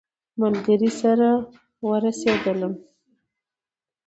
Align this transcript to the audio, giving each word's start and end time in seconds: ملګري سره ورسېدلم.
ملګري 0.41 0.89
سره 1.01 1.29
ورسېدلم. 1.87 2.73